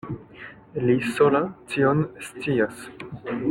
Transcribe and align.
Li 0.85 0.95
sola 1.17 1.41
tion 1.75 2.03
scias. 2.29 2.85